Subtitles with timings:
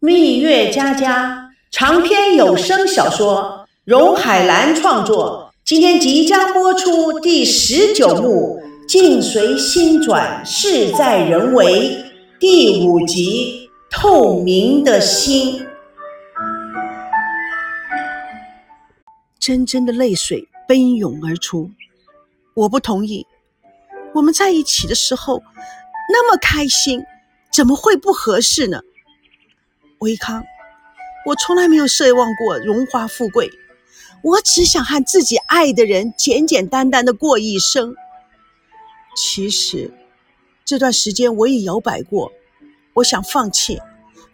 [0.00, 11.96] 蜜月佳佳长篇有声小说，荣海兰创作，今天即将播出第十九幕《境随心转，事在人为》
[12.38, 15.58] 第五集《透明的心》。
[19.40, 21.72] 真真的泪水奔涌而出，
[22.54, 23.26] 我不同意。
[24.14, 25.42] 我们在一起的时候
[26.12, 27.02] 那么开心，
[27.52, 28.80] 怎么会不合适呢？
[29.98, 30.44] 维康，
[31.26, 33.50] 我从来没有奢望过荣华富贵，
[34.22, 37.94] 我只想和自己爱的人简简单单的过一生。
[39.16, 39.92] 其实
[40.64, 42.32] 这段时间我也摇摆过，
[42.94, 43.80] 我想放弃，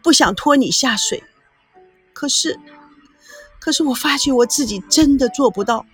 [0.02, 1.22] 不想拖你下水。
[2.12, 2.58] 可是，
[3.58, 5.86] 可是我发觉我自己真的做不到，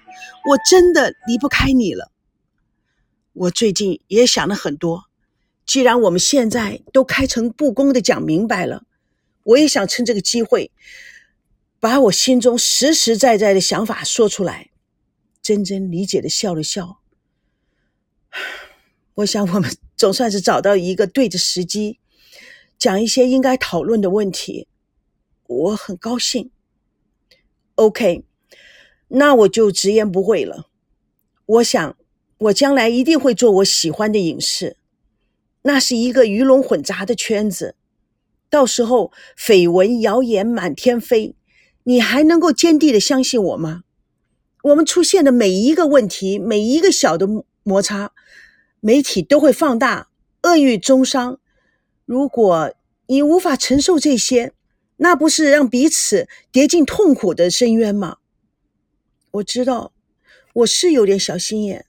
[0.48, 2.10] 我真的离不开你了。
[3.32, 5.04] 我最近也想了很多，
[5.64, 8.82] 既然我们现在都开诚布公的讲明白了。
[9.50, 10.70] 我也想趁这个机会，
[11.80, 14.70] 把我心中实实在在的想法说出来。
[15.42, 17.00] 真真理解的笑了笑。
[19.14, 21.98] 我想我们总算是找到一个对的时机，
[22.78, 24.68] 讲一些应该讨论的问题。
[25.46, 26.50] 我很高兴。
[27.74, 28.24] OK，
[29.08, 30.68] 那我就直言不讳了。
[31.46, 31.96] 我想，
[32.38, 34.76] 我将来一定会做我喜欢的影视，
[35.62, 37.74] 那是一个鱼龙混杂的圈子。
[38.50, 41.36] 到时候绯闻谣言满天飞，
[41.84, 43.84] 你还能够坚定的相信我吗？
[44.64, 47.26] 我们出现的每一个问题，每一个小的
[47.62, 48.12] 摩擦，
[48.80, 50.08] 媒体都会放大，
[50.42, 51.38] 恶语中伤。
[52.04, 52.74] 如果
[53.06, 54.52] 你无法承受这些，
[54.96, 58.18] 那不是让彼此跌进痛苦的深渊吗？
[59.30, 59.92] 我知道
[60.52, 61.86] 我是有点小心眼，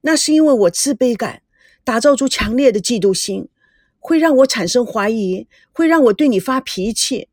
[0.00, 1.42] 那是因为我自卑感
[1.84, 3.48] 打造出强烈的嫉妒心。
[4.06, 7.28] 会让我产生怀疑，会让我对你发脾气，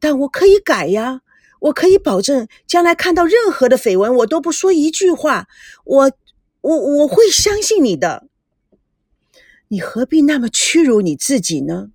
[0.00, 1.20] 但我可以改呀，
[1.60, 5.48] 我可以保证将来看到任何的绯闻，我都不说一句话，
[5.84, 6.12] 我
[6.62, 8.26] 我我会相信你的。
[9.68, 11.90] 你何必那么屈辱你自己呢？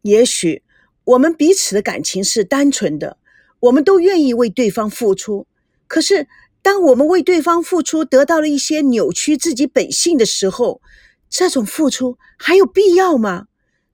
[0.00, 0.64] 也许
[1.04, 3.16] 我们彼此的感情是单纯的，
[3.60, 5.46] 我们都愿意为对方付出。
[5.86, 6.26] 可是，
[6.62, 10.82] 当我们为对方付出得到了一些扭曲自己本性的时候，
[11.30, 13.46] 这种付出还有必要吗？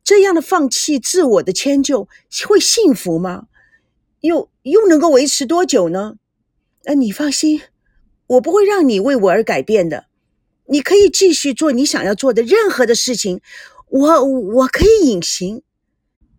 [0.08, 2.08] 这样的放弃自我的迁就
[2.48, 3.48] 会幸福吗？
[4.20, 6.14] 又又能够维持多久呢？
[6.84, 7.60] 呃，你放心，
[8.26, 10.06] 我不会让你为我而改变的。
[10.64, 13.42] 你可以继续做你想要做的任何的事情，
[13.90, 15.62] 我我可以隐形。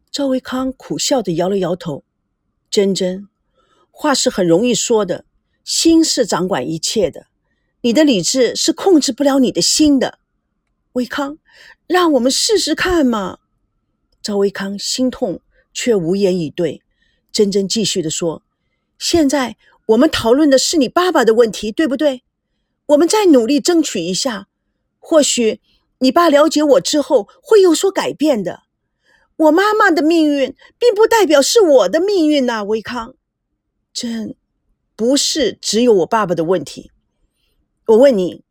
[0.10, 2.04] 赵维康苦笑的摇了摇头。
[2.72, 3.28] 真真，
[3.92, 5.26] 话是很容易说的，
[5.64, 7.28] 心是掌管一切的。
[7.82, 10.18] 你的理智是控制不了你的心的。
[10.94, 11.38] 维康，
[11.86, 13.38] 让我们试试看嘛。
[14.22, 15.42] 赵维康心痛，
[15.74, 16.82] 却无言以对。
[17.32, 18.44] 真真继续的说
[18.98, 19.56] ：“现在
[19.88, 22.24] 我们讨论的是你爸爸的问题，对不对？
[22.88, 24.48] 我们再努力争取一下，
[24.98, 25.62] 或许
[26.00, 28.64] 你爸了解我之后会有所改变的。
[29.38, 33.14] 我妈妈的命运，并不代表是我的命运呐，维康。
[33.94, 34.36] 真
[34.96, 36.92] 不是只有我爸爸的问题。
[37.86, 38.44] 我问你，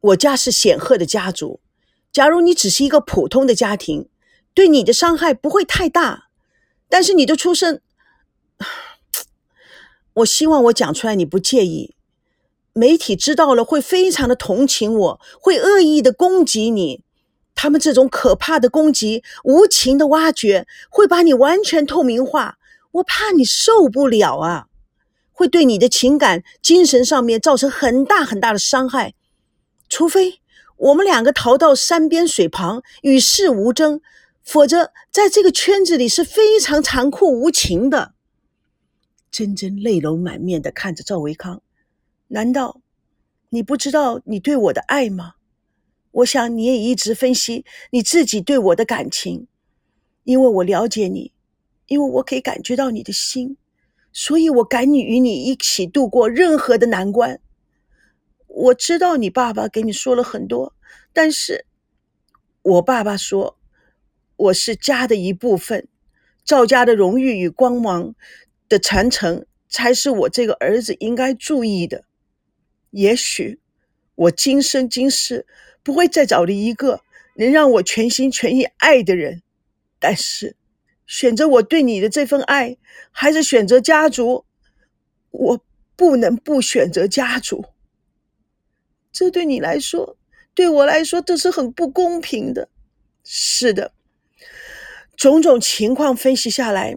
[0.00, 1.60] 我家是显赫的家族，
[2.10, 4.08] 假如你只是一个普通的家庭。”
[4.54, 6.28] 对你的伤害不会太大，
[6.88, 7.80] 但是你的出生，
[10.14, 11.96] 我希望我讲出来你不介意。
[12.72, 17.02] 媒体知道了会非常的同情我，会恶意的攻击你。
[17.56, 22.58] 他们这种可怕的攻击、无情的挖掘，会把你完全透明化。
[22.92, 24.66] 我怕你受不了啊，
[25.32, 29.14] 会对你的情感、精神上面造成很大很大的伤害。
[29.88, 30.40] 除非
[30.76, 34.00] 我们两个逃到山边水旁，与世无争。
[34.44, 38.14] 否则，在这个圈子里是非常残酷无情的。
[39.30, 41.62] 真真泪流满面的看着赵维康，
[42.28, 42.82] 难道
[43.48, 45.34] 你不知道你对我的爱吗？
[46.12, 49.48] 我想你也一直分析你自己对我的感情，
[50.24, 51.32] 因为我了解你，
[51.86, 53.56] 因为我可以感觉到你的心，
[54.12, 57.40] 所以我敢与你一起度过任何的难关。
[58.46, 60.74] 我知道你爸爸给你说了很多，
[61.14, 61.64] 但是
[62.60, 63.56] 我爸爸说。
[64.36, 65.86] 我是家的一部分，
[66.44, 68.14] 赵家的荣誉与光芒
[68.68, 72.04] 的传承，才是我这个儿子应该注意的。
[72.90, 73.60] 也许
[74.14, 75.46] 我今生今世
[75.82, 77.02] 不会再找了一个
[77.36, 79.42] 能让我全心全意爱的人，
[79.98, 80.56] 但是
[81.06, 82.76] 选择我对你的这份爱，
[83.10, 84.44] 还是选择家族，
[85.30, 85.60] 我
[85.96, 87.64] 不能不选择家族。
[89.12, 90.16] 这对你来说，
[90.54, 92.68] 对我来说，这是很不公平的。
[93.22, 93.92] 是的。
[95.16, 96.96] 种种情况分析下来，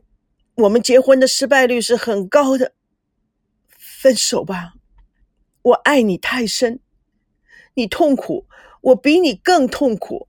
[0.55, 2.73] 我们结婚的失败率是很高的。
[3.77, 4.73] 分手吧，
[5.61, 6.79] 我爱你太深，
[7.73, 8.45] 你痛苦，
[8.81, 10.27] 我比你更痛苦，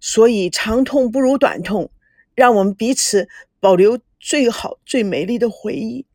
[0.00, 1.90] 所以长痛不如短痛，
[2.34, 3.28] 让我们彼此
[3.58, 6.06] 保留最好、最美丽的回忆。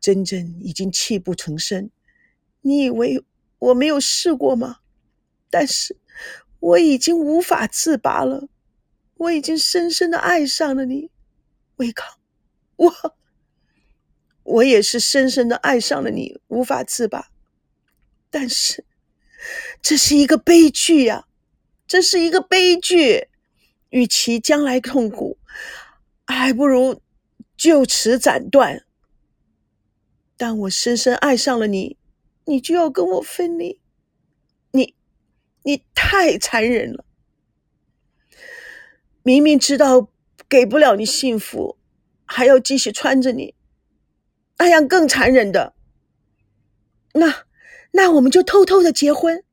[0.00, 1.90] 真真已经泣不成声，
[2.60, 3.24] 你以为
[3.58, 4.78] 我没有试过吗？
[5.50, 5.96] 但是
[6.60, 8.48] 我已经无法自拔了，
[9.18, 11.10] 我已经深深的爱上了你，
[11.76, 12.18] 维康，
[12.76, 13.14] 我。
[14.42, 17.28] 我也是深深的爱上了你，无法自拔。
[18.30, 18.84] 但是，
[19.82, 21.26] 这是一个悲剧呀，
[21.86, 23.28] 这是一个悲剧。
[23.90, 25.38] 与其将来痛苦，
[26.26, 27.00] 还不如
[27.56, 28.84] 就此斩断。
[30.36, 31.96] 当我深深爱上了你，
[32.44, 33.80] 你就要跟我分离，
[34.72, 34.94] 你，
[35.62, 37.06] 你太残忍了。
[39.28, 40.08] 明明知道
[40.48, 41.76] 给不了你幸福，
[42.24, 43.54] 还要继续穿着你。
[44.56, 45.74] 那样更残忍的，
[47.12, 47.44] 那
[47.90, 49.44] 那我们就偷偷的结婚，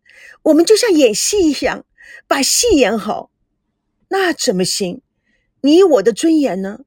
[0.44, 1.86] 我们就像演戏一样，
[2.26, 3.30] 把戏演好，
[4.08, 5.02] 那怎么行？
[5.60, 6.86] 你我的尊严呢？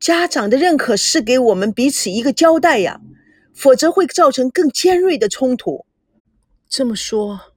[0.00, 3.00] 家长的认可是给我们彼此一个交代呀，
[3.54, 5.86] 否则会造成更尖锐的冲突。
[6.68, 7.52] 这么说，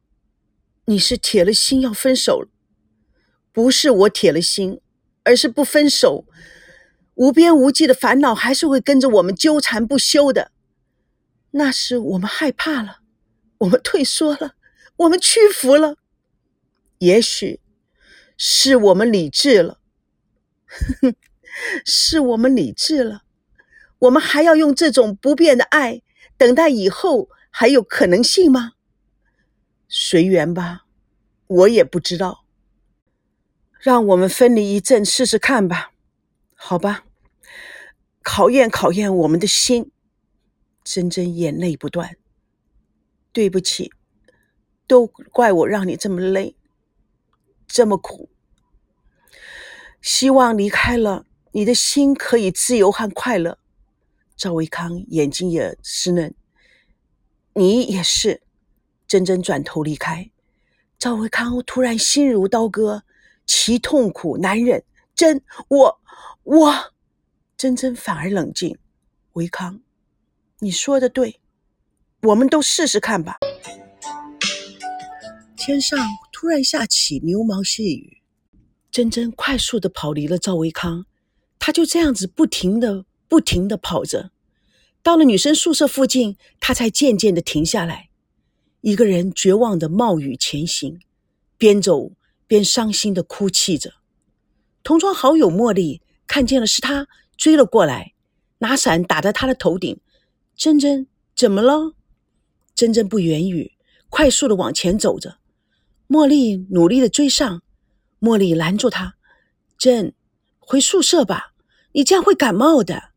[0.86, 2.50] 你是铁了心要分手了？
[3.52, 4.80] 不是我铁了心，
[5.24, 6.26] 而是不分手。
[7.16, 10.52] 无边无际的烦恼还是会跟着我们纠缠不休的，
[11.52, 13.02] 那是我们害怕了，
[13.60, 14.56] 我们退缩了，
[14.96, 15.98] 我们屈服了，
[17.00, 17.60] 也许
[18.38, 19.80] 是我们理智了，
[21.86, 23.24] 是我们理智了，
[24.00, 26.02] 我们还要用这种不变的爱
[26.38, 28.72] 等待以后还有可能性吗？
[29.88, 30.86] 随缘吧，
[31.48, 32.41] 我也不知道，
[33.82, 35.92] 让我们分离一阵试试看吧。
[36.54, 37.04] 好吧，
[38.22, 39.92] 考验考验我们的心。
[40.84, 42.16] 珍珍眼泪不断。
[43.32, 43.92] 对不起，
[44.86, 46.56] 都怪我让你这么累，
[47.68, 48.30] 这么苦。
[50.00, 53.58] 希望离开了，你的心可以自由和快乐。
[54.36, 56.36] 赵维康眼睛也湿润，
[57.54, 58.44] 你也是。
[59.08, 60.30] 珍珍转头离开，
[60.98, 63.04] 赵维康突然心如刀割，
[63.54, 64.82] 其痛苦难忍。
[65.14, 66.02] 真我。
[66.44, 66.94] 我，
[67.58, 68.78] 真真反而冷静。
[69.34, 69.82] 维康，
[70.60, 71.42] 你说的对，
[72.22, 73.40] 我们都试试看吧。
[75.58, 76.00] 天上
[76.32, 78.22] 突然下起牛毛细雨，
[78.90, 81.06] 珍珍快速的跑离了赵维康，
[81.60, 84.32] 他就这样子不停的、不停的跑着，
[85.04, 88.10] 到了女生宿舍附近，他才渐渐的停下来，
[88.80, 91.00] 一个人绝望的冒雨前行，
[91.58, 92.12] 边走
[92.52, 93.94] 边伤心的哭泣着。
[94.84, 96.02] 同窗好友茉莉。
[96.28, 97.08] 看见了，是他
[97.38, 98.14] 追了过来，
[98.58, 100.00] 拿伞打在他的头顶。
[100.56, 101.94] 珍珍，怎么了？
[102.76, 103.74] 珍珍不言语，
[104.10, 105.38] 快速的往前走着。
[106.10, 107.62] 茉莉努力的追上，
[108.20, 109.16] 茉莉拦住他
[109.78, 110.14] ：“珍，
[110.60, 111.54] 回宿舍吧，
[111.94, 113.12] 你这样会感冒的。”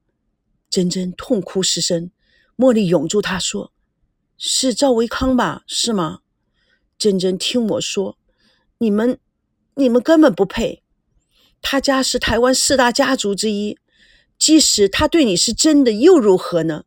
[0.70, 2.10] 珍珍痛哭失声。
[2.56, 3.72] 茉莉拥住他说
[4.38, 5.62] ：“是赵维康吧？
[5.66, 6.20] 是吗？”
[6.98, 8.19] 珍珍听我说
[8.78, 9.18] ：“你们，
[9.74, 10.82] 你们根本不配。”
[11.60, 13.78] 他家是台湾四大家族之一，
[14.38, 16.84] 即使他对你是真的，又如何呢？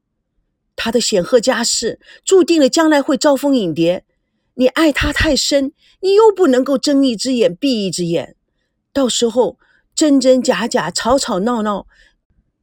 [0.76, 4.06] 他的显赫家世注定了将来会招蜂引蝶。
[4.54, 8.36] 你爱他太深，你又不能够睁一只眼闭一只眼，
[8.94, 9.58] 到时候
[9.96, 11.88] 真真假假、吵吵闹闹，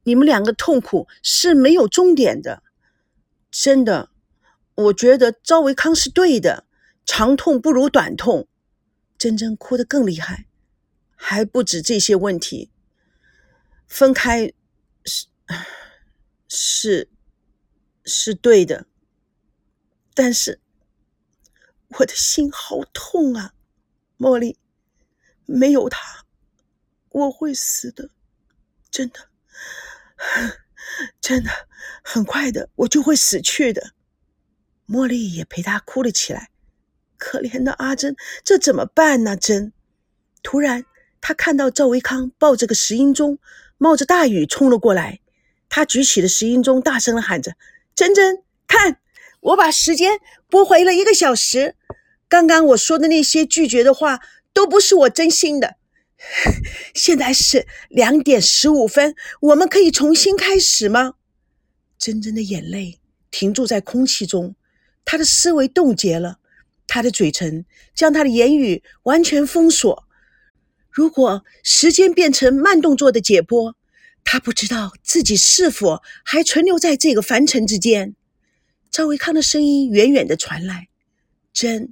[0.05, 2.63] 你们两个痛苦是没有终点的。
[3.51, 4.09] 真的，
[4.75, 6.65] 我觉得赵维康是对的，
[7.05, 8.47] 长痛不如短痛。
[9.17, 10.45] 真真哭得更厉害。
[11.15, 12.71] 还不止这些问题，
[13.87, 14.53] 分开
[15.05, 15.27] 是
[16.47, 17.09] 是
[18.03, 18.85] 是对的，
[20.13, 20.59] 但是
[21.87, 23.53] 我的心好痛啊，
[24.17, 24.57] 茉莉，
[25.45, 26.25] 没有他
[27.09, 28.09] 我会死的，
[28.91, 29.29] 真的，
[31.21, 31.49] 真的，
[32.03, 33.93] 很快的我就会死去的。
[34.87, 36.51] 茉莉也陪他哭了起来，
[37.17, 39.35] 可怜的阿珍，这怎么办呢？
[39.35, 39.71] 珍，
[40.43, 40.85] 突然。
[41.27, 43.39] 他看到赵维康抱着个石英钟，
[43.79, 45.21] 冒着大雨冲了过来。
[45.69, 47.55] 他举起了石英钟，大声的喊着
[47.95, 48.99] ：“珍珍，看，
[49.39, 51.73] 我把时间拨回了一个小时。
[52.29, 54.19] 刚刚我说的那些拒绝的话，
[54.53, 55.77] 都不是我真心的。
[56.93, 61.15] 现在是两点十五分，我们可以重新开始吗？”
[61.97, 62.99] 珍珍的眼泪
[63.31, 64.53] 停住在空气中，
[65.03, 66.37] 她的思维冻结了，
[66.87, 70.07] 他的嘴唇将他的言语完全封锁。
[70.89, 73.73] 如果时间变成慢动作的解剖，
[74.23, 78.15] 他不知道自己是否还存留在这个凡尘之间。
[78.89, 80.87] 赵维康的声音远远的传来
[81.51, 81.91] ：“真，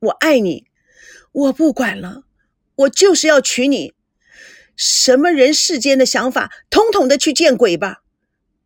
[0.00, 0.66] 我爱你，
[1.32, 2.24] 我不管了，
[2.76, 3.92] 我就是要娶你。
[4.74, 8.02] 什么人世间的想法，统统的去见鬼吧！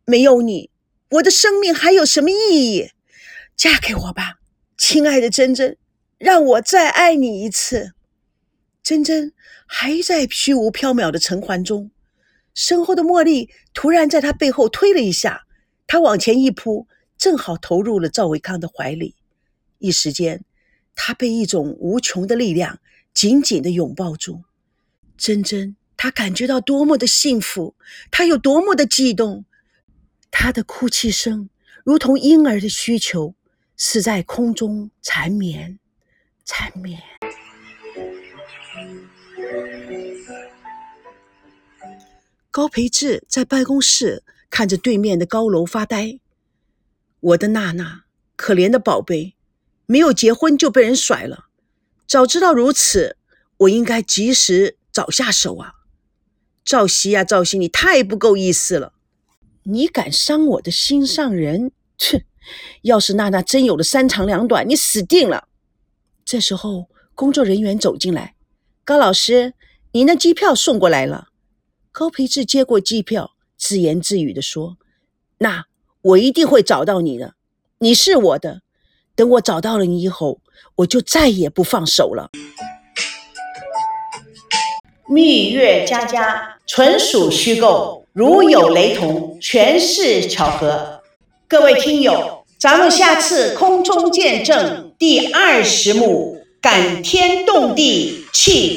[0.05, 0.69] 没有你，
[1.09, 2.91] 我的生命还有什么意义？
[3.57, 4.35] 嫁给我吧，
[4.85, 5.77] 亲爱的珍珍，
[6.17, 7.93] 让我再爱你一次。”
[8.83, 9.31] 珍珍
[9.65, 11.89] 还在虚无缥缈的尘寰中。
[12.53, 15.43] 身后的茉莉突然在他背后推了一下，
[15.87, 16.85] 他往前一扑，
[17.17, 19.15] 正好投入了赵维康的怀里。
[19.79, 20.43] 一时间，
[20.95, 22.79] 他被一种无穷的力量
[23.13, 24.43] 紧紧地拥抱住。
[25.15, 27.73] 珍珍，她感觉到多么的幸福，
[28.11, 29.45] 她有多么的激动。
[30.29, 31.49] 她的哭泣声
[31.85, 33.33] 如同婴儿的需求，
[33.75, 35.79] 是在空中缠绵，
[36.45, 37.01] 缠绵。
[42.51, 46.19] 高培志在办公室看着对面的高楼发呆。
[47.19, 48.03] 我的娜娜，
[48.35, 49.35] 可怜的宝贝，
[49.85, 51.45] 没有结婚就被人甩了。
[52.05, 53.17] 早知道如此，
[53.57, 55.73] 我应该及时早下手啊！
[56.63, 58.93] 赵熙呀，赵熙，你太不够意思了！
[59.63, 61.71] 你敢伤我的心上人？
[61.97, 62.23] 哼！
[62.83, 65.47] 要是娜娜真有了三长两短，你死定了！
[66.25, 68.35] 这时候，工作人员走进来
[68.85, 69.53] ：“高老师，
[69.91, 71.27] 您的机票送过来了。”
[71.91, 74.77] 高培志接过机票，自言自语地说
[75.39, 75.65] ：“那
[76.01, 77.35] 我一定会找到你的，
[77.79, 78.61] 你是我的。
[79.15, 80.41] 等我找到了你以后，
[80.77, 82.29] 我就再也不放手了。”
[85.07, 91.03] 蜜月佳佳纯属虚构，如有雷同，全是巧合。
[91.47, 92.32] 各位听友，
[92.63, 98.71] 咱们下次空中见证第二十幕，感天动地泣。